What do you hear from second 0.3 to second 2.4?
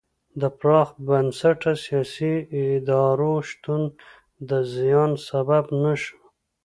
د پراخ بنسټه سیاسي